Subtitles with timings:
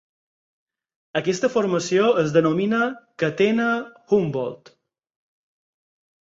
[1.19, 2.79] Aquesta formació es denomina
[3.25, 3.69] Catena
[4.19, 4.73] Humboldt.